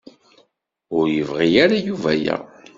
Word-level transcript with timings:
Ur 0.97 1.05
yebɣi 1.15 1.49
ara 1.63 1.77
Yuba 1.87 2.09
aya. 2.15 2.35